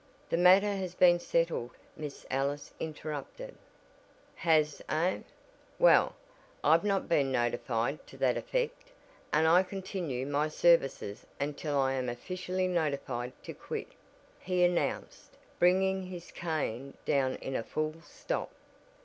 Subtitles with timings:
[0.31, 3.55] "The matter has been settled." Miss Ellis interrupted.
[4.33, 5.19] "Has, eh?
[5.77, 6.15] Well,
[6.63, 8.89] I've not been notified to that effect
[9.31, 13.89] and I continue my services until I am officially notified to quit,"
[14.39, 18.49] he announced, bringing his cane down in a "full stop."